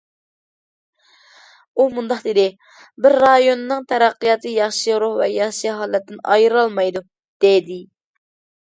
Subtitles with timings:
[1.81, 2.47] ئۇ مۇنداق دېدى:‹‹
[3.07, 7.09] بىر رايوننىڭ تەرەققىياتى ياخشى روھ ۋە ياخشى ھالەتتىن ئايرىلالمايدۇ››
[7.47, 7.83] دېدى.